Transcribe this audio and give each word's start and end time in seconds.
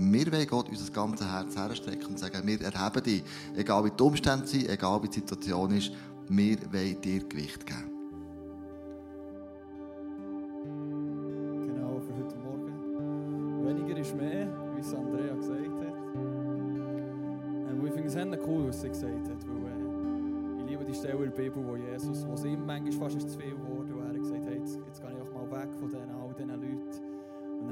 wir 0.00 0.32
wollen 0.32 0.46
Gott 0.46 0.68
unser 0.70 0.90
ganzes 0.92 1.26
Herz 1.26 1.56
herstrecken 1.56 2.06
und 2.06 2.18
sagen, 2.18 2.46
wir 2.46 2.60
erheben 2.62 3.02
dich. 3.02 3.22
Egal 3.54 3.84
wie 3.84 3.90
die 3.90 4.02
Umstände 4.02 4.46
sind, 4.46 4.68
egal 4.68 5.02
wie 5.02 5.08
die 5.08 5.14
Situation 5.14 5.70
ist, 5.76 5.92
wir 6.28 6.56
wollen 6.72 7.00
dir 7.00 7.28
Gewicht 7.28 7.66
geben. 7.66 7.90
Genau, 11.66 12.00
für 12.00 12.14
heute 12.14 12.36
Morgen. 12.38 13.66
Weniger 13.66 14.00
ist 14.00 14.16
mehr, 14.16 14.48
wie 14.74 14.80
es 14.80 14.94
Andrea 14.94 15.34
gesagt 15.34 15.80
hat. 15.80 15.94
Ähm, 17.68 17.86
ich 17.86 17.92
finde 17.92 18.08
es 18.08 18.16
auch 18.16 18.48
cool, 18.48 18.68
was 18.68 18.80
sie 18.80 18.88
gesagt 18.88 19.28
hat, 19.28 19.46
weil 19.48 19.66
äh, 19.66 20.62
ich 20.62 20.70
liebe 20.70 20.84
die 20.84 20.94
Stelle 20.94 21.24
in 21.24 21.30
der 21.30 21.42
Bibel, 21.42 21.62
wo 21.66 21.76
Jesus, 21.76 22.26
wo 22.26 22.32
es 22.32 22.44
ihm 22.44 22.64
manchmal 22.64 23.10
fast 23.10 23.20
zu 23.20 23.38
viel 23.38 23.50
geworden, 23.50 23.99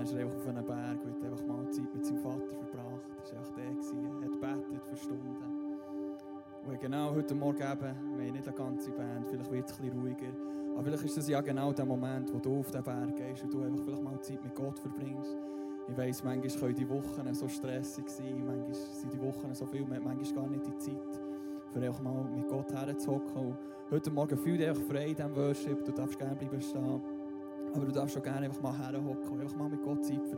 ist 0.09 0.15
er 0.15 0.21
einfach 0.21 0.37
auf 0.39 0.49
einem 0.49 0.65
Berg 0.65 1.05
und 1.05 1.13
hat 1.13 1.33
einfach 1.33 1.47
mal 1.47 1.71
Zeit 1.71 1.95
mit 1.95 2.07
seinem 2.07 2.19
Vater 2.23 2.55
verbracht. 2.55 3.03
Er 3.15 3.33
war 3.33 3.39
einfach 3.39 3.53
der, 3.53 3.65
er 3.65 4.51
hat 4.51 4.63
gebetet 4.63 4.87
für 4.89 4.97
Stunden. 4.97 5.37
Und 6.67 6.81
genau 6.81 7.15
heute 7.15 7.35
Morgen 7.35 7.59
eben, 7.59 8.17
wir 8.17 8.27
haben 8.27 8.33
nicht 8.33 8.49
eine 8.49 8.57
ganze 8.57 8.91
Band, 8.91 9.29
vielleicht 9.29 9.51
wird 9.51 9.71
es 9.71 9.79
ein 9.79 9.85
bisschen 9.85 10.01
ruhiger. 10.01 10.33
Aber 10.75 10.85
vielleicht 10.85 11.05
ist 11.05 11.17
das 11.19 11.29
ja 11.29 11.41
genau 11.43 11.73
der 11.75 11.85
Moment, 11.85 12.33
wo 12.33 12.39
du 12.39 12.61
auf 12.61 12.71
den 12.71 12.83
Berg 12.83 13.17
gehst 13.17 13.45
und 13.45 13.53
du 13.53 13.63
einfach 13.63 13.85
vielleicht 13.85 14.03
mal 14.03 14.21
Zeit 14.21 14.43
mit 14.43 14.55
Gott 14.55 14.79
verbringst. 14.79 15.37
Ich 15.89 15.97
weiss, 15.97 16.25
manchmal 16.25 16.61
können 16.61 16.75
die 16.75 16.89
Wochen 16.89 17.35
so 17.35 17.49
stressig 17.49 18.09
sein, 18.09 18.47
manchmal 18.47 18.75
sind 18.75 19.13
die 19.13 19.21
Wochen 19.21 19.55
so 19.55 19.67
viel, 19.67 19.83
man 19.83 19.97
hat 19.97 20.05
manchmal 20.05 20.45
gar 20.45 20.51
nicht 20.51 20.67
die 20.67 20.79
Zeit, 20.79 21.21
für 21.71 21.81
einfach 21.81 22.01
mal 22.01 22.25
mit 22.35 22.49
Gott 22.49 22.73
herzuhocken. 22.73 23.57
Heute 23.91 24.11
Morgen 24.11 24.39
fühl 24.39 24.57
dich 24.57 24.79
frei 24.85 25.09
in 25.09 25.17
diesem 25.17 25.37
Worship, 25.37 25.85
du 25.85 25.93
darfst 25.93 26.19
gerne 26.19 26.37
bleiben 26.37 26.63
stehen. 26.63 27.03
Aber 27.75 27.85
du 27.85 27.93
darfst 27.93 28.17
auch 28.17 28.23
gerne 28.23 28.47
einfach 28.47 28.63
mal 28.63 28.77
herhocken 28.79 29.28
mal 29.59 29.69
mit 29.69 29.83
Gott 29.83 30.05
Zeit. 30.05 30.38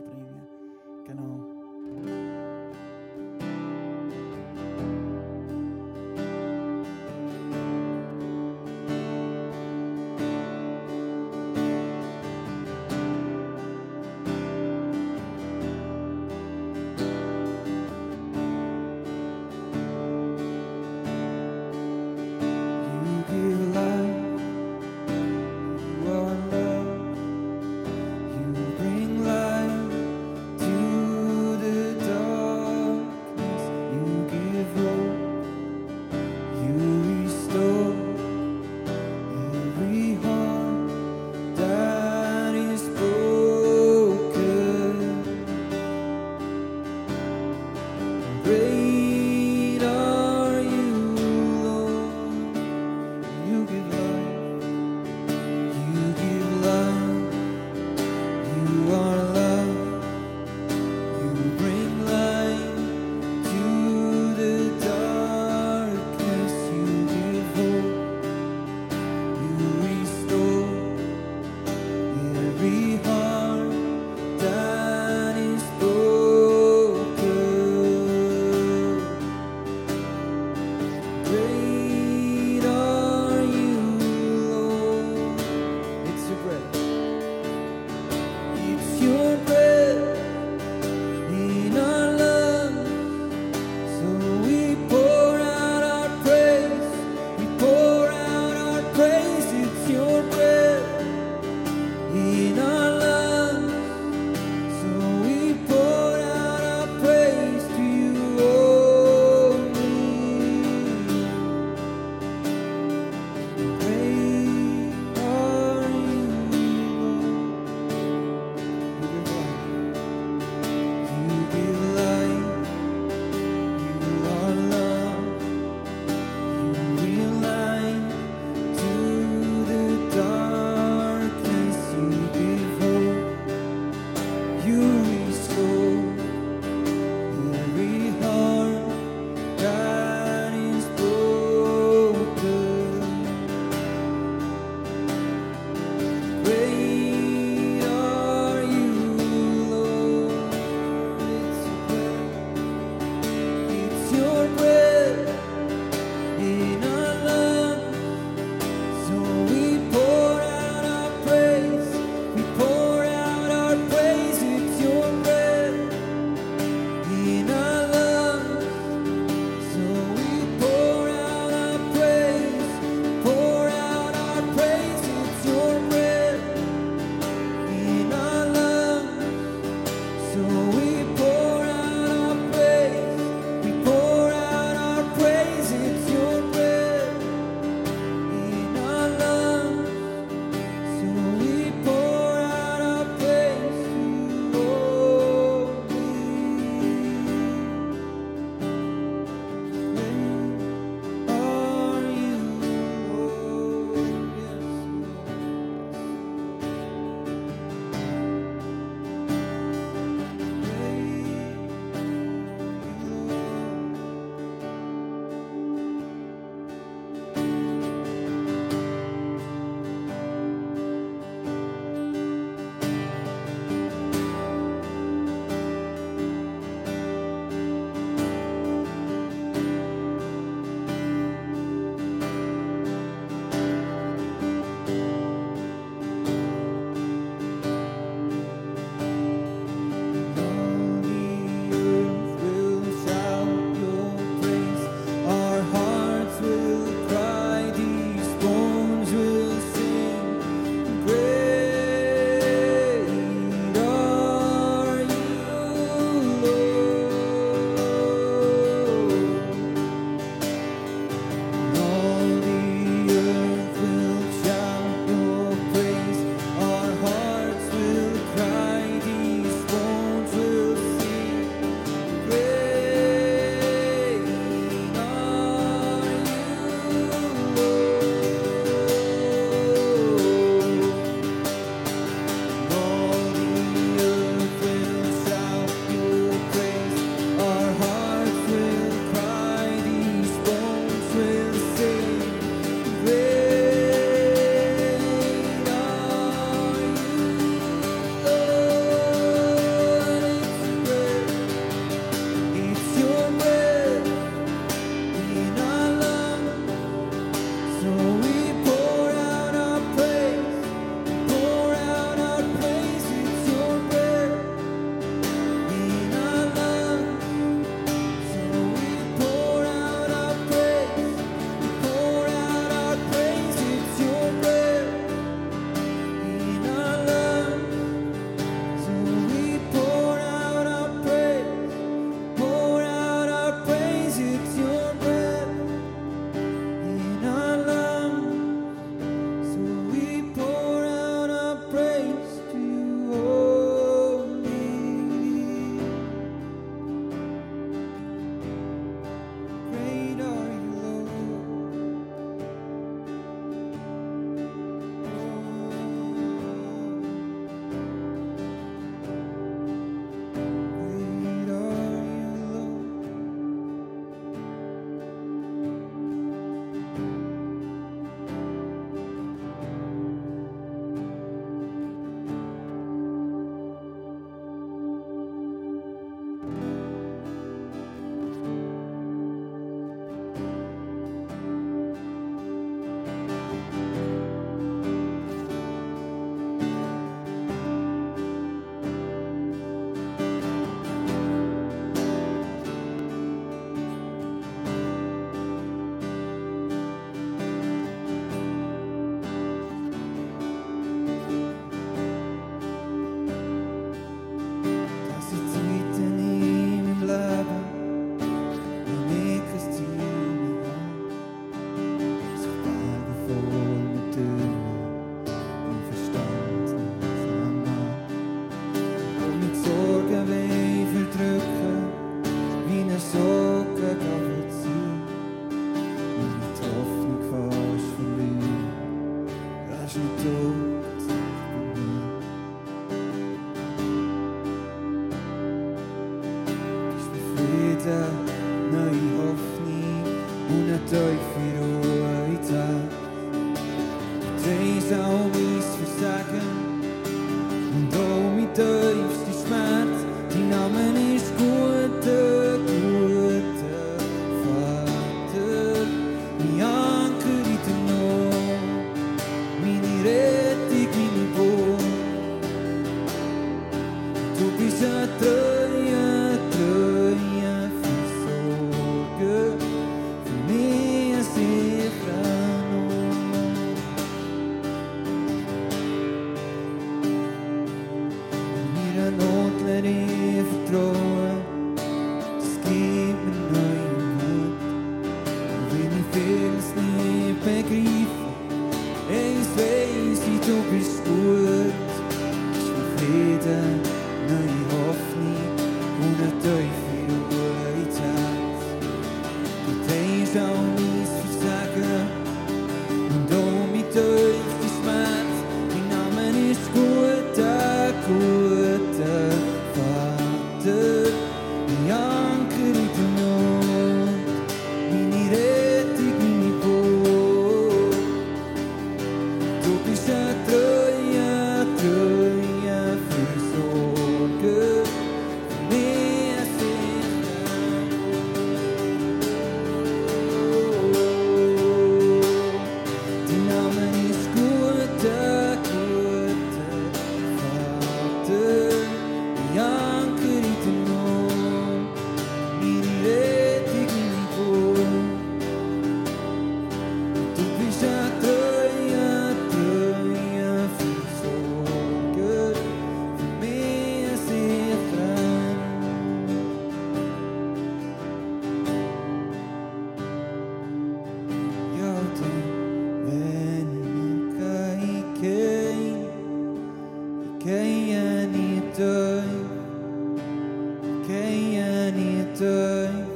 day 572.41 573.10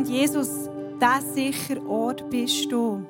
und 0.00 0.08
Jesus, 0.08 0.70
der 0.98 1.20
sichere 1.20 1.86
Ort 1.86 2.30
bist 2.30 2.72
du. 2.72 3.04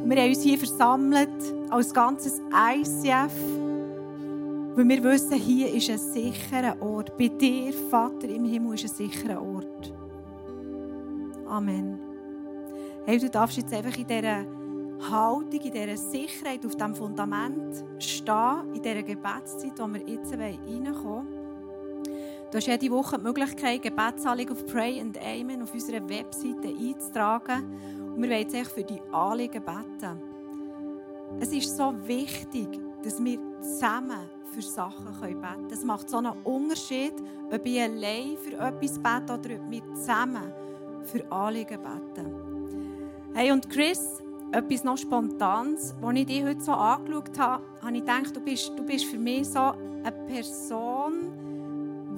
Und 0.00 0.08
wir 0.08 0.22
haben 0.22 0.28
uns 0.28 0.42
hier 0.42 0.56
versammelt 0.56 1.28
als 1.68 1.92
ganzes 1.92 2.40
ICF, 2.54 3.32
weil 4.76 4.88
wir 4.88 5.02
wissen, 5.02 5.32
hier 5.32 5.74
ist 5.74 5.90
ein 5.90 5.98
sicherer 5.98 6.80
Ort. 6.80 7.18
Bei 7.18 7.26
dir, 7.26 7.72
Vater 7.90 8.28
im 8.28 8.44
Himmel, 8.44 8.74
ist 8.74 8.84
ein 8.84 8.90
sicherer 8.90 9.42
Ort. 9.42 9.92
Amen. 11.48 11.98
Hey, 13.04 13.18
du 13.18 13.28
darfst 13.28 13.56
jetzt 13.56 13.74
einfach 13.74 13.98
in 13.98 14.06
dieser 14.06 14.44
Haltung, 15.10 15.60
in 15.60 15.72
dieser 15.72 15.96
Sicherheit, 15.96 16.64
auf 16.64 16.76
diesem 16.76 16.94
Fundament 16.94 17.84
stehen, 17.98 18.74
in 18.74 18.80
dieser 18.80 19.02
Gebetszeit, 19.02 19.72
wo 19.76 19.88
wir 19.88 20.02
jetzt 20.06 20.32
reinkommen 20.32 21.02
wollen. 21.02 21.41
Du 22.52 22.58
hast 22.58 22.66
jede 22.66 22.90
Woche 22.90 23.16
die 23.16 23.24
Möglichkeit, 23.24 23.80
Gebetsanliegen 23.80 24.54
auf 24.54 24.66
Pray 24.66 25.00
and 25.00 25.18
Amen 25.18 25.62
auf 25.62 25.72
unserer 25.72 26.06
Webseite 26.06 26.68
einzutragen. 26.68 27.64
Und 28.14 28.22
wir 28.22 28.28
wollen 28.28 28.46
jetzt 28.50 28.72
für 28.72 28.84
die 28.84 29.00
Anliegen 29.10 29.64
beten. 29.64 30.20
Es 31.40 31.50
ist 31.50 31.74
so 31.74 31.94
wichtig, 32.06 32.68
dass 33.02 33.24
wir 33.24 33.38
zusammen 33.62 34.28
für 34.52 34.60
Sachen 34.60 35.06
beten 35.18 35.40
können. 35.40 35.70
Es 35.72 35.82
macht 35.82 36.10
so 36.10 36.18
einen 36.18 36.32
Unterschied, 36.44 37.14
ob 37.50 37.64
ich 37.64 37.80
allein 37.80 38.36
für 38.36 38.58
etwas 38.58 38.98
bete 38.98 39.32
oder 39.32 39.54
ob 39.54 39.70
wir 39.70 39.94
zusammen 39.94 40.52
für 41.04 41.32
Anliegen 41.32 41.78
beten. 41.82 43.32
Hey, 43.32 43.50
und 43.50 43.70
Chris, 43.70 44.22
etwas 44.52 44.84
noch 44.84 44.98
Spontanes, 44.98 45.94
als 46.02 46.18
ich 46.18 46.26
dich 46.26 46.44
heute 46.44 46.60
so 46.60 46.72
angeschaut 46.72 47.38
habe, 47.38 47.64
habe 47.80 47.96
ich 47.96 48.00
gedacht, 48.00 48.36
du 48.36 48.40
bist, 48.40 48.72
du 48.76 48.82
bist 48.82 49.06
für 49.06 49.18
mich 49.18 49.48
so 49.48 49.72
eine 50.04 50.12
Person, 50.26 50.91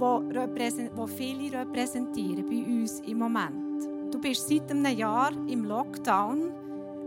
die, 0.00 1.06
viele 1.06 1.58
repräsentieren 1.58 2.46
bei 2.46 2.64
uns 2.64 3.00
im 3.00 3.18
Moment. 3.18 4.12
Du 4.12 4.20
bist 4.20 4.48
seit 4.48 4.70
einem 4.70 4.96
Jahr 4.96 5.32
im 5.48 5.64
Lockdown 5.64 6.52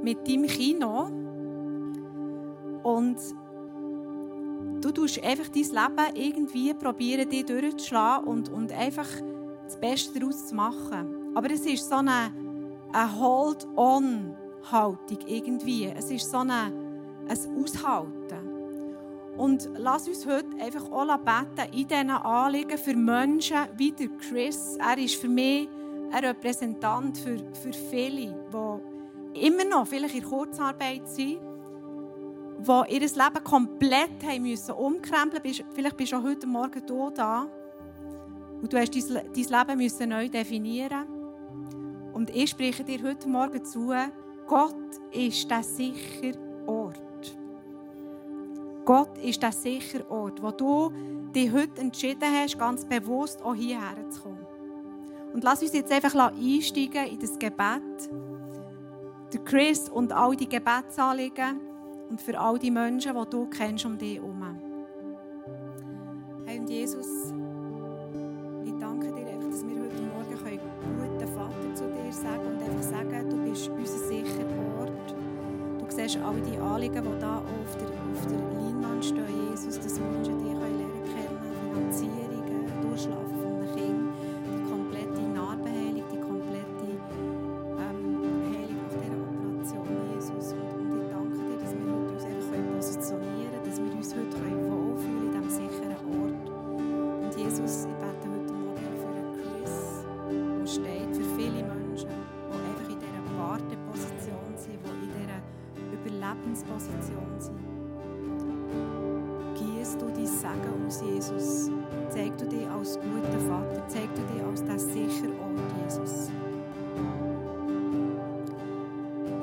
mit 0.04 0.28
deinem 0.28 0.48
Kino 0.48 1.10
und 2.84 3.18
du 4.82 4.92
tust 4.92 5.24
einfach 5.24 5.50
dein 5.50 5.64
Leben 5.64 6.16
irgendwie 6.16 6.74
probieren, 6.74 7.30
dich 7.30 7.46
durchzuschlagen 7.46 8.28
und, 8.28 8.50
und 8.50 8.72
einfach 8.72 9.08
das 9.66 9.80
Beste 9.80 10.20
daraus 10.20 10.48
zu 10.48 10.56
machen. 10.56 11.36
Aber 11.36 11.52
es 11.52 11.66
ist 11.66 11.90
so 11.90 11.96
eine, 11.96 12.32
eine 12.94 13.20
Hold-on-Haltung 13.20 15.20
irgendwie. 15.28 15.86
Es 15.86 16.10
ist 16.10 16.30
so 16.30 16.38
eine, 16.38 16.72
ein 17.28 17.64
Aushalten. 17.64 18.57
Und 19.38 19.70
lass 19.78 20.08
uns 20.08 20.26
heute 20.26 20.48
einfach 20.60 20.92
auch 20.92 21.18
beten 21.18 21.72
in 21.72 21.88
diesen 21.88 22.10
Anliegen 22.10 22.78
für 22.78 22.96
Menschen 22.96 23.58
wie 23.76 23.92
der 23.92 24.10
Chris. 24.18 24.78
Er 24.78 24.98
ist 24.98 25.16
für 25.16 25.28
mich 25.28 25.70
ein 26.12 26.26
Repräsentant 26.26 27.18
für, 27.18 27.38
für 27.54 27.74
viele, 27.74 28.34
die 29.34 29.46
immer 29.46 29.66
noch 29.66 29.88
vielleicht 29.88 30.16
in 30.16 30.24
Kurzarbeit 30.24 31.08
sind, 31.08 31.40
die 32.60 32.94
ihr 32.94 33.00
Leben 33.00 33.44
komplett 33.44 34.24
haben 34.24 34.42
müssen 34.42 34.72
umkrempeln 34.72 35.44
müssen. 35.44 35.66
Vielleicht 35.74 35.98
bist 35.98 36.12
du 36.12 36.18
auch 36.18 36.24
heute 36.24 36.48
Morgen 36.48 36.82
hier 36.88 37.12
da 37.14 37.48
und 38.62 38.74
du 38.74 38.78
hast 38.80 38.96
dein, 38.96 39.32
dein 39.34 39.68
Leben 39.68 39.78
müssen 39.78 40.10
neu 40.10 40.30
definieren 40.30 41.06
Und 42.14 42.32
ich 42.32 42.50
spreche 42.50 42.84
dir 42.84 43.02
heute 43.04 43.30
Morgen 43.30 43.64
zu, 43.64 43.94
Gott 44.48 44.76
ist 45.12 45.50
der 45.52 45.62
sichere 45.62 46.38
Ort. 46.66 47.07
Gott 48.88 49.18
ist 49.18 49.44
der 49.44 49.52
sichere 49.52 50.10
Ort, 50.10 50.42
wo 50.42 50.50
du 50.50 50.94
dich 51.36 51.52
heute 51.52 51.82
entschieden 51.82 52.24
hast, 52.34 52.58
ganz 52.58 52.86
bewusst 52.86 53.42
auch 53.42 53.54
hierher 53.54 54.10
zu 54.10 54.22
kommen. 54.22 54.48
Und 55.34 55.44
lass 55.44 55.62
uns 55.62 55.74
jetzt 55.74 55.92
einfach 55.92 56.16
einsteigen 56.16 57.06
in 57.08 57.20
das 57.20 57.38
Gebet. 57.38 58.10
Der 59.34 59.44
Chris 59.44 59.90
und 59.90 60.14
all 60.14 60.38
die 60.38 60.48
Gebetsanliegen 60.48 61.60
und 62.10 62.22
für 62.22 62.40
all 62.40 62.58
die 62.58 62.72
Menschen, 62.72 63.14
die 63.14 63.30
du 63.30 63.46
kennst 63.48 63.86
um 63.86 63.98
dich 63.98 64.16
herum. 64.16 64.58
Und 66.48 66.70
Jesus, 66.70 67.34
siehst 76.08 76.24
all 76.24 76.40
die 76.42 76.58
Anliegen, 76.58 77.04
die 77.04 77.20
da 77.20 77.38
auf 77.38 77.78
der, 77.78 77.88
auf 77.90 78.26
der 78.28 78.38
Leinwand 78.38 79.04
stehen, 79.04 79.26
Jesus, 79.52 79.80
dass 79.80 80.00
Menschen 80.00 80.40
dich 80.40 80.54
lernen 80.54 80.87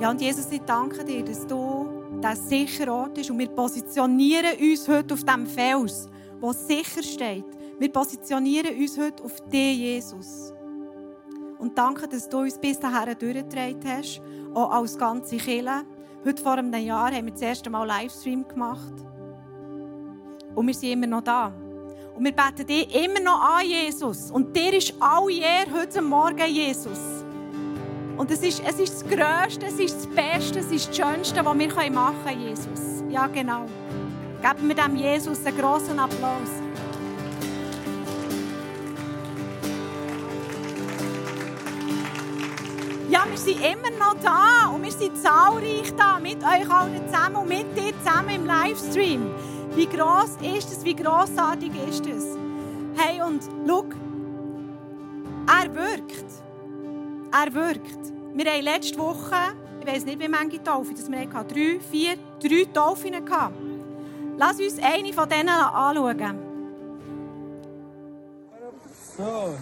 Ja, 0.05 0.11
und 0.11 0.21
Jesus, 0.21 0.49
ich 0.51 0.61
danke 0.61 1.03
dir, 1.03 1.25
dass 1.25 1.47
du 1.47 1.89
der 2.23 2.37
sichere 2.37 2.93
Ort 2.93 3.15
bist 3.15 3.31
und 3.31 3.39
wir 3.39 3.49
positionieren 3.49 4.55
uns 4.61 4.87
heute 4.87 5.15
auf 5.15 5.25
dem 5.25 5.47
Fels, 5.47 6.11
wo 6.41 6.53
sicher 6.53 7.03
steht. 7.03 7.47
Wir 7.79 7.91
positionieren 7.91 8.79
uns 8.79 8.99
heute 8.99 9.25
auf 9.25 9.41
dich, 9.49 9.79
Jesus. 9.79 10.53
Und 11.59 11.79
danke, 11.79 12.07
dass 12.07 12.29
du 12.29 12.41
uns 12.41 12.59
bis 12.59 12.79
dahin 12.79 13.17
durchgetragen 13.19 13.81
hast, 13.83 14.21
auch 14.53 14.73
als 14.73 14.99
ganze 14.99 15.39
Kirche. 15.39 15.87
Heute 16.23 16.43
vor 16.43 16.53
einem 16.53 16.75
Jahr 16.75 17.11
haben 17.11 17.25
wir 17.25 17.33
das 17.33 17.41
erste 17.41 17.71
Mal 17.71 17.87
Livestream 17.87 18.47
gemacht. 18.47 18.93
Und 20.55 20.67
wir 20.67 20.75
sind 20.75 20.93
immer 20.93 21.07
noch 21.07 21.23
da. 21.23 21.47
Und 22.15 22.27
wir 22.27 22.33
beten 22.33 22.67
dich 22.67 22.95
immer 22.95 23.21
noch 23.21 23.41
an, 23.41 23.67
Jesus. 23.67 24.31
Und 24.31 24.55
dir 24.55 24.75
ist 24.75 24.93
all 25.01 25.31
Ehre 25.31 25.73
heute 25.73 26.03
Morgen, 26.03 26.47
Jesus. 26.47 27.24
Und 28.17 28.31
es 28.31 28.43
ist, 28.43 28.63
es 28.65 28.79
ist 28.79 28.95
das 28.95 29.05
Größte, 29.11 29.67
es 29.67 29.79
ist 29.79 29.97
das 29.97 30.07
Beste, 30.07 30.61
es 30.61 30.71
ist 30.71 30.89
das 30.89 30.97
Schönste, 30.97 31.45
was 31.45 31.59
wir 31.59 31.91
machen 31.91 32.17
können, 32.25 32.41
Jesus. 32.41 33.03
Ja, 33.11 33.27
genau. 33.27 33.67
Geben 34.41 34.69
wir 34.69 34.75
dem 34.75 34.97
Jesus 34.97 35.45
einen 35.45 35.59
grossen 35.59 35.99
Applaus. 35.99 36.49
Ja, 43.11 43.25
wir 43.29 43.39
sind 43.39 43.59
immer 43.61 43.91
noch 43.99 44.15
da 44.23 44.71
und 44.75 44.83
wir 44.83 44.93
sind 44.93 45.17
zahlreich 45.17 45.93
da 45.97 46.19
mit 46.21 46.39
euch 46.43 46.71
allen 46.71 47.09
zusammen 47.09 47.37
und 47.37 47.49
mit 47.49 47.77
dir 47.77 47.93
zusammen 48.03 48.31
im 48.31 48.47
Livestream. 48.47 49.31
Wie 49.75 49.87
groß 49.87 50.37
ist 50.57 50.73
es? 50.73 50.85
Wie 50.85 50.95
großartig 50.95 51.73
ist 51.89 52.07
es? 52.07 52.25
Hey, 52.97 53.21
und 53.23 53.43
schau, 53.67 53.85
er 55.47 55.75
wirkt. 55.75 56.44
Er 57.37 57.53
wirkt. 57.53 58.13
Wir 58.35 58.53
haben 58.53 58.63
letzte 58.63 58.97
Woche, 58.97 59.35
ich 59.81 59.87
weiß 59.87 60.05
nicht, 60.05 60.21
wie 60.21 60.29
viele 60.29 60.63
Taufen 60.63 60.95
das 60.95 61.11
wir 61.11 61.19
hatten, 61.19 61.49
drei, 61.49 61.81
vier, 61.81 62.17
drei 62.41 62.65
Taufen 62.73 63.25
gehabt. 63.25 63.57
Lass 64.37 64.61
uns 64.61 64.79
eine 64.81 65.13
von 65.13 65.29
denen 65.29 65.49
anschauen. 65.49 66.39
So, 69.17 69.55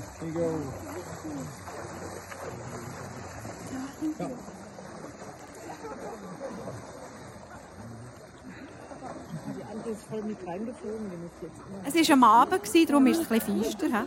mit 10.27 10.47
reingeflogen, 10.47 11.11
wenn 11.11 11.93
es 11.95 12.09
war 12.09 12.15
am 12.15 12.25
Abend, 12.25 12.63
gewesen, 12.65 12.87
darum 12.87 13.07
ist 13.07 13.21
es 13.23 13.31
ein 13.31 13.39
bisschen 13.39 13.65
feister. 13.65 14.07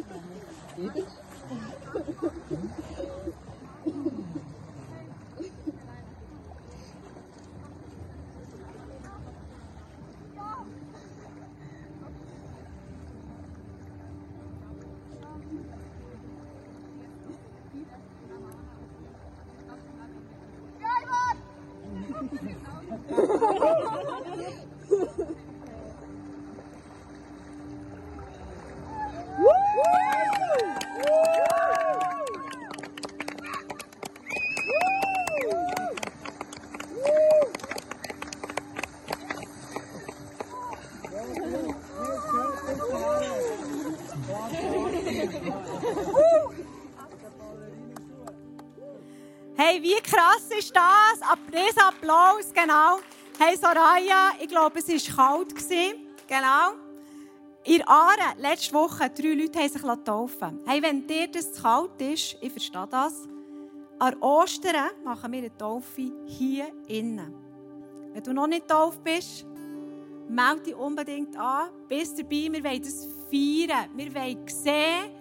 Ist 50.57 50.75
das? 50.75 51.21
Ein 51.21 51.83
Applaus, 51.87 52.53
genau. 52.53 52.99
Hey, 53.37 53.57
Soraya, 53.57 54.31
ich 54.39 54.47
glaube, 54.47 54.79
es 54.79 55.17
war 55.17 55.37
kalt. 55.39 55.53
Genau. 56.27 56.85
In 57.65 57.81
Aare, 57.87 58.37
letzte 58.37 58.73
Woche, 58.73 59.09
drei 59.09 59.33
Leute 59.33 59.59
haben 59.59 59.69
sich 59.69 60.03
taufen 60.03 60.59
Hey, 60.65 60.81
wenn 60.81 61.05
dir 61.05 61.27
das 61.27 61.51
zu 61.51 61.61
kalt 61.61 61.99
ist, 61.99 62.37
ich 62.39 62.51
verstehe 62.51 62.87
das, 62.89 63.27
an 63.99 64.15
Ostern 64.21 64.91
machen 65.03 65.31
wir 65.31 65.39
eine 65.39 65.57
Taufe 65.57 66.11
hier 66.25 66.67
innen. 66.87 67.33
Wenn 68.13 68.23
du 68.23 68.33
noch 68.33 68.47
nicht 68.47 68.67
tauft 68.67 69.03
bist, 69.03 69.45
melde 70.29 70.61
dich 70.61 70.75
unbedingt 70.75 71.37
an. 71.37 71.69
Bist 71.87 72.19
dabei, 72.19 72.49
wir 72.51 72.63
wollen 72.63 72.81
das 72.81 73.07
feiern. 73.29 73.89
Wir 73.95 74.13
wollen 74.13 74.47
sehen, 74.47 75.11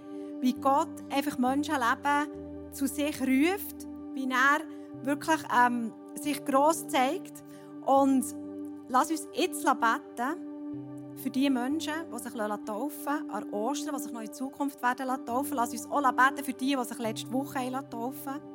wie 0.41 0.53
Gott 0.53 0.89
einfach 1.11 1.39
Menschenleben 1.39 2.73
zu 2.73 2.87
sich 2.87 3.21
ruft, 3.21 3.87
wie 4.15 4.29
er 4.31 4.61
wirklich 5.03 5.41
ähm, 5.55 5.93
sich 6.15 6.45
gross 6.45 6.87
zeigt. 6.89 7.43
Und 7.85 8.25
lass 8.89 9.11
uns 9.11 9.29
jetzt 9.33 9.65
beten 9.65 10.55
für 11.23 11.31
die 11.31 11.49
Menschen, 11.51 11.95
die 12.13 12.19
sich 12.19 12.33
taufen 12.33 13.05
lassen, 13.05 13.31
an 13.31 13.51
Ostern, 13.53 13.95
die 13.97 14.03
sich 14.03 14.13
noch 14.13 14.21
in 14.21 14.33
Zukunft 14.33 14.83
werden 14.83 15.25
taufen 15.25 15.57
Lass 15.57 15.73
uns 15.73 15.87
auch 15.91 16.03
beten 16.13 16.45
für 16.45 16.53
die, 16.53 16.77
die 16.77 16.85
sich 16.85 16.99
letzte 16.99 17.33
Woche 17.33 17.71
taufen 17.91 18.25
lassen. 18.25 18.55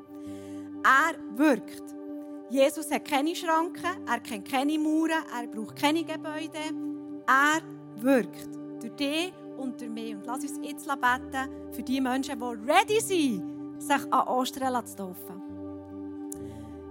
Er 0.83 1.37
wirkt. 1.37 1.95
Jesus 2.49 2.89
hat 2.89 3.05
keine 3.05 3.35
Schranken, 3.35 4.07
er 4.07 4.19
kennt 4.19 4.49
keine 4.49 4.79
Mauern, 4.79 5.23
er 5.39 5.47
braucht 5.47 5.75
keine 5.75 6.03
Gebäude. 6.03 6.57
Er 7.27 7.61
wirkt. 8.01 8.49
Durch 8.81 8.95
dich 8.95 9.33
und 9.57 9.79
durch 9.79 9.91
mich. 9.91 10.15
Und 10.15 10.25
lass 10.25 10.41
uns 10.41 10.59
jetzt 10.61 10.87
beten 10.87 11.49
für 11.71 11.83
die 11.83 12.01
Menschen, 12.01 12.39
die 12.39 12.71
ready 12.71 12.99
sind, 13.01 13.81
sich 13.81 14.13
an 14.13 14.27
Ostern 14.27 14.85
zu 14.85 14.95
taufen. 14.95 15.48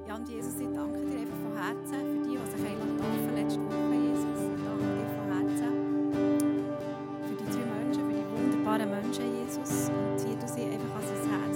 Ja, 0.08 0.18
Jesus, 0.26 0.54
ich 0.58 0.72
danke 0.72 1.04
dir 1.04 1.20
einfach 1.20 1.36
von 1.36 1.52
Herzen 1.52 2.00
für 2.00 2.24
die, 2.24 2.32
die 2.32 2.48
sich 2.48 2.64
taufen 2.96 3.32
letzte 3.36 3.60
Woche, 3.60 3.92
Jesus. 4.08 4.40
Ich 4.40 4.64
danke 4.64 4.88
dir 4.96 5.04
von 5.12 5.26
Herzen 5.36 5.72
für 7.28 7.36
die 7.36 7.44
drei 7.44 7.64
Menschen, 7.76 8.02
für 8.08 8.16
die 8.16 8.24
wunderbaren 8.32 8.88
Menschen, 8.88 9.24
Jesus. 9.36 9.72
Und 9.92 10.16
hier 10.24 10.36
du 10.40 10.48
sie 10.48 10.64
einfach 10.64 10.96
an 10.96 11.04
sein 11.04 11.28
Herz, 11.28 11.47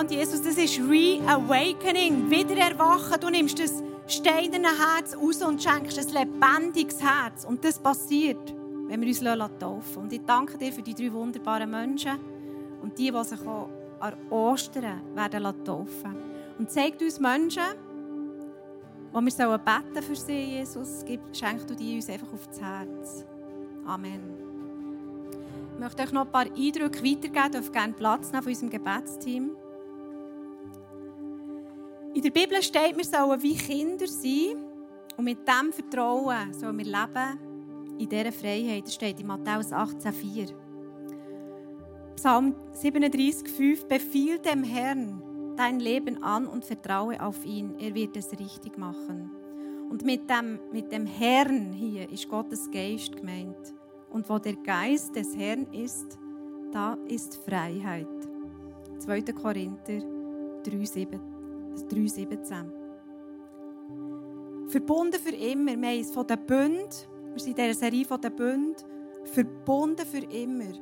und 0.00 0.10
Jesus, 0.10 0.40
das 0.40 0.56
ist 0.56 0.80
Reawakening, 0.80 2.30
Wiedererwachen. 2.30 3.20
Du 3.20 3.28
nimmst 3.28 3.58
das 3.58 3.82
steinerne 4.06 4.68
Herz 4.68 5.14
raus 5.14 5.42
und 5.42 5.62
schenkst 5.62 5.98
ein 5.98 6.08
lebendiges 6.08 7.02
Herz. 7.02 7.44
Und 7.44 7.62
das 7.62 7.78
passiert, 7.78 8.54
wenn 8.88 9.02
wir 9.02 9.08
uns 9.08 9.20
taufen 9.20 9.58
lassen. 9.58 9.96
Und 9.98 10.12
ich 10.12 10.22
danke 10.26 10.56
dir 10.56 10.72
für 10.72 10.80
die 10.80 10.94
drei 10.94 11.12
wunderbaren 11.12 11.70
Menschen 11.70 12.18
und 12.80 12.98
die, 12.98 13.10
die 13.10 13.24
sich 13.24 13.40
auch 13.46 13.68
an 14.00 14.14
Ostern 14.30 15.02
werden 15.14 15.64
taufen 15.64 16.16
Und 16.58 16.70
zeigt 16.70 17.02
uns 17.02 17.20
Menschen, 17.20 17.62
wo 19.12 19.20
wir 19.20 19.30
sollen 19.30 19.60
beten 19.62 20.02
für 20.02 20.16
sie, 20.16 20.56
Jesus, 20.56 21.04
schenk 21.32 21.66
du 21.66 21.74
die 21.76 21.96
uns 21.96 22.08
einfach 22.08 22.32
auf 22.32 22.46
das 22.46 22.60
Herz. 22.60 23.26
Amen. 23.86 24.22
Ich 25.74 25.78
möchte 25.78 26.02
euch 26.02 26.12
noch 26.12 26.24
ein 26.24 26.32
paar 26.32 26.46
Eindrücke 26.46 27.04
weitergeben, 27.04 27.52
dürft 27.52 27.72
gerne 27.72 27.92
Platz 27.92 28.30
nehmen 28.30 28.42
von 28.42 28.50
unserem 28.50 28.70
Gebetsteam. 28.70 29.50
In 32.12 32.22
der 32.22 32.30
Bibel 32.30 32.60
steht, 32.60 32.96
wir 32.96 33.04
sollen 33.04 33.40
wie 33.40 33.56
Kinder 33.56 34.06
sein 34.08 34.64
und 35.16 35.24
mit 35.24 35.46
diesem 35.46 35.72
Vertrauen 35.72 36.52
sollen 36.52 36.78
wir 36.78 36.84
leben 36.84 37.96
in 37.98 38.08
dieser 38.08 38.32
Freiheit. 38.32 38.84
Das 38.84 38.94
steht 38.94 39.20
in 39.20 39.28
Matthäus 39.28 39.72
18,4. 39.72 40.52
Psalm 42.16 42.54
37,5 42.74 43.86
Befiehl 43.86 44.38
dem 44.40 44.64
Herrn 44.64 45.22
dein 45.56 45.78
Leben 45.78 46.20
an 46.22 46.48
und 46.48 46.64
vertraue 46.64 47.20
auf 47.22 47.44
ihn. 47.44 47.78
Er 47.78 47.94
wird 47.94 48.16
es 48.16 48.32
richtig 48.32 48.76
machen. 48.76 49.30
Und 49.88 50.04
mit 50.04 50.28
dem, 50.28 50.58
mit 50.72 50.90
dem 50.90 51.06
Herrn 51.06 51.72
hier 51.72 52.10
ist 52.10 52.28
Gottes 52.28 52.68
Geist 52.72 53.16
gemeint. 53.16 53.72
Und 54.10 54.28
wo 54.28 54.38
der 54.38 54.56
Geist 54.56 55.14
des 55.14 55.36
Herrn 55.36 55.66
ist, 55.72 56.18
da 56.72 56.98
ist 57.06 57.36
Freiheit. 57.44 58.08
2. 58.98 59.22
Korinther 59.32 60.00
3,17. 60.64 61.39
3,17. 61.76 62.70
Verbunden 64.68 65.20
für 65.20 65.34
immer. 65.34 65.76
Wir 65.76 65.88
haben 65.88 66.00
es 66.00 66.10
von 66.10 66.26
den 66.26 66.46
Bünden, 66.46 66.88
wir 67.32 67.40
sind 67.40 67.58
in 67.58 67.64
dieser 67.64 67.78
Serie 67.78 68.04
von 68.04 68.20
den 68.20 68.34
Bünden, 68.36 68.76
verbunden 69.24 70.06
für 70.06 70.24
immer. 70.32 70.72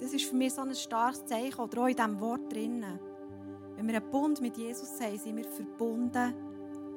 Das 0.00 0.12
ist 0.12 0.24
für 0.26 0.36
mich 0.36 0.52
so 0.52 0.62
ein 0.62 0.74
starkes 0.74 1.24
Zeichen, 1.24 1.60
oder 1.60 1.82
auch 1.82 1.86
in 1.86 1.96
diesem 1.96 2.20
Wort 2.20 2.52
drinnen. 2.52 2.98
Wenn 3.76 3.86
wir 3.88 3.96
einen 3.96 4.10
Bund 4.10 4.40
mit 4.40 4.56
Jesus 4.56 5.00
haben, 5.00 5.18
sind 5.18 5.36
wir 5.36 5.44
verbunden 5.44 6.34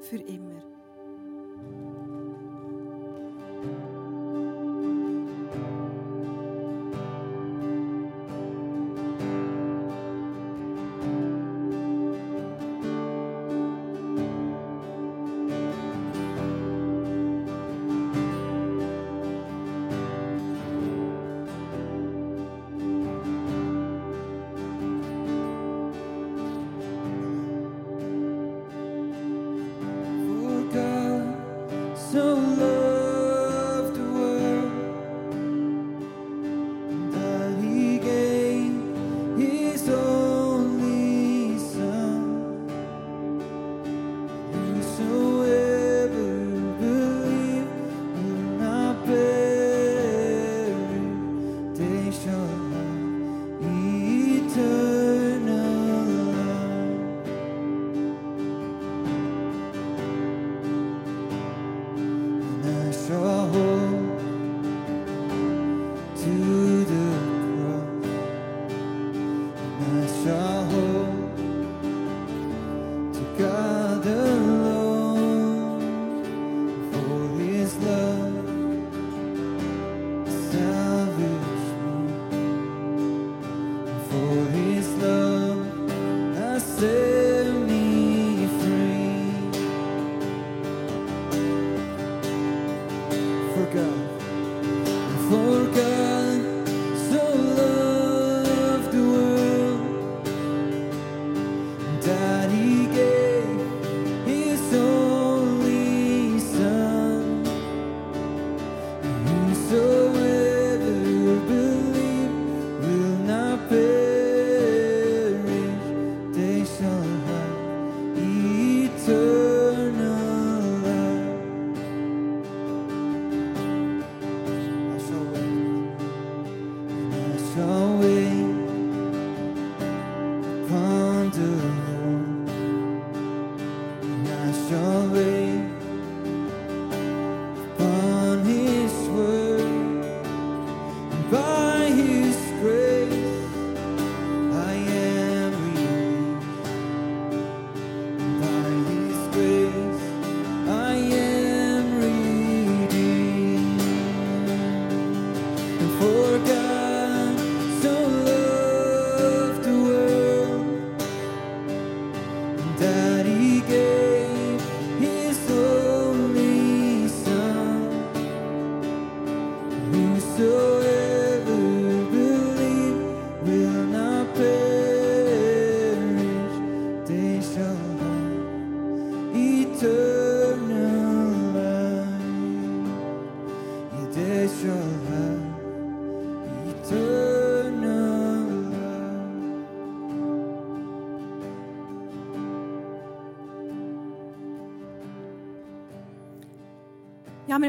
für 0.02 0.18
immer. 0.18 0.64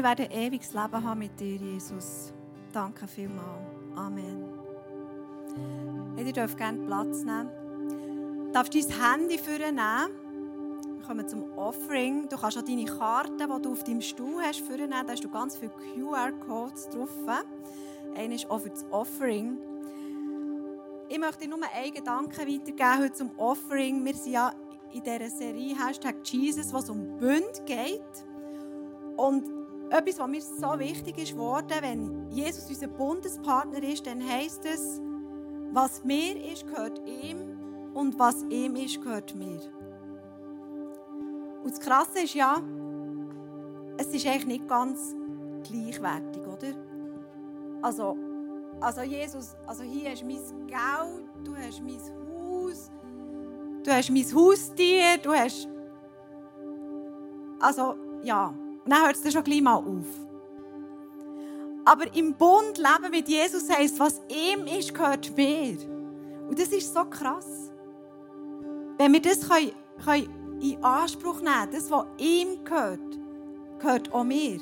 Wir 0.01 0.07
werden 0.07 0.31
ewiges 0.31 0.73
Leben 0.73 1.03
haben 1.03 1.19
mit 1.19 1.39
dir, 1.39 1.57
Jesus. 1.57 2.33
Danke 2.73 3.07
vielmals. 3.07 3.45
Amen. 3.95 4.45
Ihr 6.17 6.33
dürft 6.33 6.57
gerne 6.57 6.79
Platz 6.87 7.23
nehmen. 7.23 7.51
Du 8.47 8.51
darfst 8.51 8.73
dein 8.73 8.89
Handy 8.99 9.37
vornehmen. 9.37 10.09
Wir 10.97 11.05
kommen 11.05 11.27
zum 11.27 11.55
Offering. 11.55 12.27
Du 12.27 12.35
kannst 12.35 12.57
auch 12.57 12.63
deine 12.63 12.85
Karte, 12.85 13.47
die 13.47 13.61
du 13.61 13.71
auf 13.73 13.83
deinem 13.83 14.01
Stuhl 14.01 14.41
hast, 14.41 14.61
vornehmen. 14.61 14.89
Da 14.89 15.11
hast 15.11 15.23
du 15.23 15.29
ganz 15.29 15.55
viele 15.57 15.71
QR-Codes 15.71 16.89
drauf. 16.89 17.09
Einer 18.15 18.33
ist 18.33 18.49
auch 18.49 18.59
für 18.59 18.71
das 18.71 18.83
Offering. 18.89 19.59
Ich 21.09 21.19
möchte 21.19 21.41
dir 21.41 21.49
nur 21.49 21.59
einen 21.75 21.93
Gedanken 21.93 22.39
weitergeben 22.39 23.03
heute 23.03 23.13
zum 23.13 23.37
Offering. 23.37 24.03
Wir 24.03 24.15
sind 24.15 24.33
ja 24.33 24.51
in 24.93 25.03
dieser 25.03 25.29
Serie 25.29 25.75
Hashtag 25.77 26.15
Jesus, 26.23 26.73
was 26.73 26.89
um 26.89 27.19
Bund 27.19 27.65
geht. 27.67 28.01
Und 29.15 29.60
etwas, 29.91 30.19
was 30.19 30.27
mir 30.27 30.41
so 30.41 30.79
wichtig 30.79 31.17
ist 31.17 31.33
geworden, 31.33 31.77
wenn 31.81 32.31
Jesus 32.31 32.69
unser 32.69 32.87
Bundespartner 32.87 33.83
ist, 33.83 34.07
dann 34.07 34.25
heisst 34.25 34.65
es, 34.65 35.01
was 35.73 36.03
mir 36.03 36.37
ist, 36.51 36.65
gehört 36.67 37.01
ihm 37.05 37.91
und 37.93 38.17
was 38.17 38.43
ihm 38.49 38.75
ist, 38.75 39.01
gehört 39.01 39.35
mir. 39.35 39.59
Und 41.63 41.71
das 41.71 41.79
Krasse 41.79 42.21
ist 42.21 42.33
ja, 42.33 42.61
es 43.97 44.07
ist 44.07 44.25
eigentlich 44.25 44.45
nicht 44.45 44.67
ganz 44.67 45.15
gleichwertig, 45.63 46.41
oder? 46.47 46.73
Also, 47.81 48.17
also 48.79 49.01
Jesus, 49.01 49.55
also 49.67 49.83
hier 49.83 50.11
hast 50.11 50.21
du 50.21 50.25
mein 50.25 50.67
Geld, 50.67 51.29
du 51.43 51.55
hast 51.55 51.81
mein 51.81 51.99
Haus, 51.99 52.89
du 53.83 53.91
hast 53.91 54.09
mein 54.09 54.35
Haustier, 54.35 55.17
du 55.21 55.33
hast... 55.33 55.67
Also, 57.59 57.95
ja, 58.23 58.53
dann 58.89 59.05
hört 59.05 59.15
es 59.15 59.21
dann 59.21 59.31
schon 59.31 59.43
gleich 59.43 59.61
mal 59.61 59.75
auf. 59.75 60.05
Aber 61.85 62.13
im 62.15 62.33
Bund 62.33 62.77
leben 62.77 63.11
mit 63.11 63.27
Jesus 63.27 63.69
heisst, 63.69 63.99
was 63.99 64.21
ihm 64.29 64.67
ist, 64.67 64.93
gehört 64.93 65.35
mir. 65.35 65.77
Und 66.47 66.59
das 66.59 66.69
ist 66.69 66.93
so 66.93 67.03
krass. 67.05 67.71
Wenn 68.97 69.13
wir 69.13 69.21
das 69.21 69.47
können, 69.47 69.71
können 70.03 70.59
in 70.61 70.83
Anspruch 70.83 71.41
nehmen 71.41 71.69
das, 71.71 71.89
was 71.89 72.05
ihm 72.17 72.63
gehört, 72.63 72.99
gehört 73.79 74.13
auch 74.13 74.23
mir. 74.23 74.59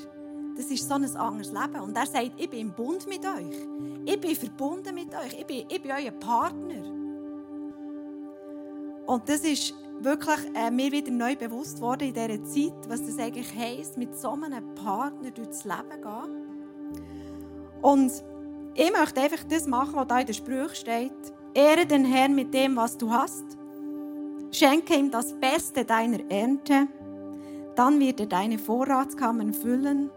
Das 0.56 0.66
ist 0.72 0.88
so 0.88 0.96
ein 0.96 1.04
anderes 1.16 1.52
Leben. 1.52 1.82
Und 1.82 1.96
er 1.96 2.06
sagt, 2.06 2.32
ich 2.38 2.50
bin 2.50 2.60
im 2.60 2.72
Bund 2.72 3.08
mit 3.08 3.26
euch. 3.26 3.56
Ich 4.06 4.20
bin 4.20 4.36
verbunden 4.36 4.96
mit 4.96 5.14
euch. 5.14 5.40
Ich 5.40 5.46
bin, 5.46 5.66
ich 5.70 5.82
bin 5.82 5.92
euer 5.92 6.12
Partner. 6.12 6.99
Und 9.10 9.28
das 9.28 9.42
ist 9.42 9.74
wirklich 10.02 10.38
äh, 10.54 10.70
mir 10.70 10.92
wieder 10.92 11.10
neu 11.10 11.36
bewusst 11.36 11.82
worden 11.82 12.10
in 12.10 12.14
dieser 12.14 12.44
Zeit, 12.44 12.88
was 12.88 13.04
das 13.04 13.18
eigentlich 13.18 13.52
heisst, 13.58 13.98
mit 13.98 14.16
so 14.16 14.30
einem 14.30 14.76
Partner 14.76 15.32
durchs 15.32 15.64
Leben 15.64 16.00
gehen. 16.00 17.82
Und 17.82 18.12
ich 18.76 18.92
möchte 18.92 19.20
einfach 19.20 19.44
das 19.50 19.66
machen, 19.66 19.96
was 19.96 20.08
da 20.08 20.20
in 20.20 20.28
der 20.28 20.34
Sprüche 20.34 20.76
steht. 20.76 21.34
Ehre 21.56 21.88
den 21.88 22.06
Herrn 22.06 22.36
mit 22.36 22.54
dem, 22.54 22.76
was 22.76 23.00
du 23.00 23.10
hast. 23.10 23.46
Schenke 24.52 24.94
ihm 24.94 25.10
das 25.10 25.34
Beste 25.34 25.86
deiner 25.86 26.20
Ernte. 26.30 26.88
Dann 27.76 28.00
wird 28.00 28.20
er 28.20 28.28
deine 28.28 28.60
Vorratskammern 28.60 29.56
füllen 29.56 30.12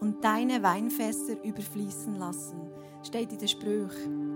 und 0.00 0.22
deine 0.22 0.62
Weinfässer 0.62 1.42
überfließen 1.42 2.18
lassen. 2.18 2.60
Steht 3.02 3.32
in 3.32 3.38
den 3.38 3.48
Sprüchen. 3.48 4.35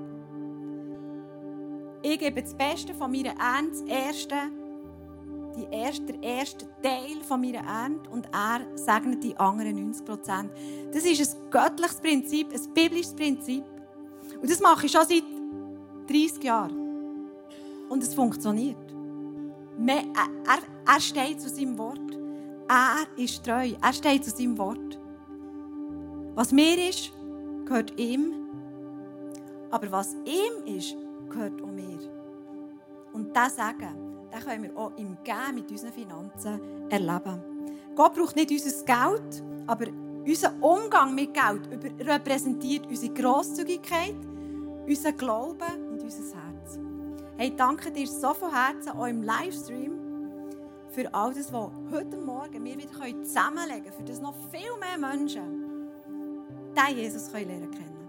Ich 2.02 2.18
gebe 2.18 2.42
das 2.42 2.54
Beste 2.54 2.94
von 2.94 3.12
meiner 3.12 3.34
Ernte, 3.38 3.84
Erste, 3.86 4.34
die 5.56 5.66
erste, 5.70 6.12
der 6.14 6.22
erste 6.22 6.66
Teil 6.80 7.20
von 7.26 7.40
meiner 7.40 7.66
Ernte 7.66 8.08
und 8.10 8.26
er 8.32 8.60
segnet 8.76 9.22
die 9.22 9.36
anderen 9.36 9.76
90 9.76 10.06
Prozent. 10.06 10.50
Das 10.92 11.04
ist 11.04 11.36
ein 11.36 11.50
göttliches 11.50 12.00
Prinzip, 12.00 12.48
ein 12.54 12.74
biblisches 12.74 13.14
Prinzip. 13.14 13.64
Und 14.40 14.50
das 14.50 14.60
mache 14.60 14.86
ich 14.86 14.92
schon 14.92 15.06
seit 15.06 15.24
30 16.08 16.42
Jahren. 16.42 17.28
Und 17.90 18.02
es 18.02 18.14
funktioniert. 18.14 18.78
Er, 19.86 19.96
er, 19.96 20.62
er 20.86 21.00
steht 21.00 21.40
zu 21.40 21.48
seinem 21.48 21.76
Wort. 21.76 21.98
Er 22.68 23.06
ist 23.22 23.44
treu. 23.44 23.72
Er 23.82 23.92
steht 23.92 24.24
zu 24.24 24.30
seinem 24.30 24.56
Wort. 24.56 24.98
Was 26.34 26.52
mir 26.52 26.88
ist, 26.88 27.12
gehört 27.66 27.98
ihm. 27.98 28.32
Aber 29.70 29.90
was 29.92 30.14
ihm 30.24 30.76
ist, 30.76 30.96
gehört 31.28 31.62
auch 31.62 31.66
mir. 31.66 31.98
Und 33.12 33.34
das 33.34 33.56
Sagen, 33.56 34.26
den 34.32 34.40
können 34.40 34.62
wir 34.62 34.76
auch 34.76 34.92
im 34.96 35.16
Gehen 35.24 35.54
mit 35.54 35.70
unseren 35.70 35.92
Finanzen 35.92 36.60
erleben. 36.88 37.42
Gott 37.94 38.14
braucht 38.14 38.36
nicht 38.36 38.50
unser 38.50 38.84
Geld, 38.84 39.42
aber 39.66 39.86
unser 40.26 40.52
Umgang 40.60 41.14
mit 41.14 41.34
Geld 41.34 41.68
repräsentiert 42.00 42.86
unsere 42.86 43.12
Grosszügigkeit, 43.12 44.16
unser 44.86 45.12
Glauben 45.12 45.90
und 45.90 46.02
unser 46.02 46.36
Herz. 46.36 46.78
Hey, 47.36 47.54
danke 47.56 47.90
dir 47.90 48.06
so 48.06 48.34
von 48.34 48.52
Herzen, 48.52 48.90
auch 48.90 49.06
im 49.06 49.22
Livestream, 49.22 49.98
für 50.90 51.12
all 51.14 51.32
das, 51.32 51.52
was 51.52 51.70
heute 51.90 52.16
Morgen 52.18 52.64
wir 52.64 52.76
wieder 52.76 52.90
zusammenlegen 53.24 53.84
können, 53.84 53.96
für 53.96 54.04
das 54.04 54.20
noch 54.20 54.34
viel 54.50 54.70
mehr 54.78 54.98
Menschen 54.98 55.88
diesen 56.74 56.98
Jesus 56.98 57.32
lernen 57.32 57.70
können. 57.70 57.99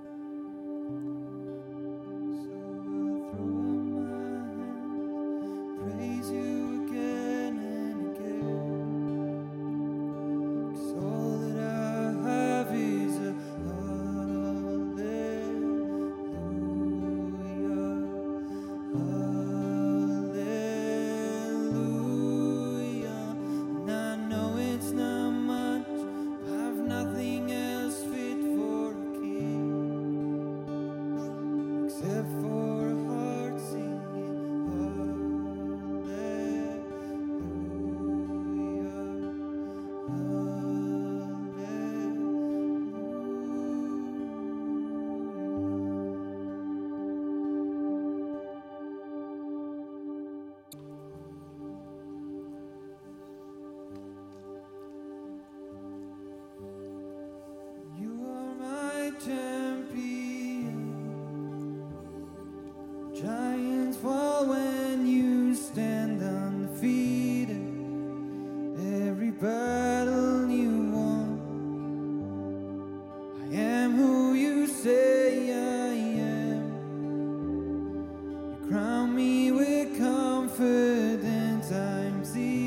Confidence. 81.72 82.36
I'm 82.36 82.61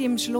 Am 0.00 0.16
Schluss. 0.16 0.36